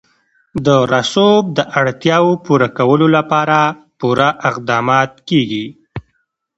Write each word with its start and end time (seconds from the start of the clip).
د 0.65 0.67
رسوب 0.93 1.43
د 1.57 1.59
اړتیاوو 1.79 2.31
پوره 2.45 2.69
کولو 2.77 3.07
لپاره 3.17 3.57
پوره 3.99 4.29
اقدامات 4.49 5.11
کېږي. 5.29 5.65